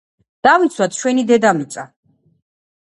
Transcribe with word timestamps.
დავიცვათ 0.47 0.97
ჩვენი 1.01 1.27
დედამიწა 1.33 1.87